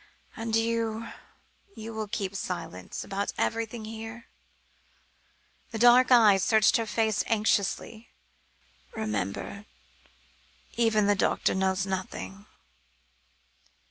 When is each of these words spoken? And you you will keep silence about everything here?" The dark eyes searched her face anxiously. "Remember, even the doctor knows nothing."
And 0.35 0.55
you 0.55 1.09
you 1.75 1.93
will 1.93 2.07
keep 2.07 2.35
silence 2.35 3.03
about 3.03 3.33
everything 3.37 3.85
here?" 3.85 4.25
The 5.69 5.77
dark 5.77 6.11
eyes 6.11 6.41
searched 6.41 6.77
her 6.77 6.87
face 6.87 7.23
anxiously. 7.27 8.09
"Remember, 8.95 9.65
even 10.75 11.05
the 11.05 11.13
doctor 11.13 11.53
knows 11.53 11.85
nothing." 11.85 12.47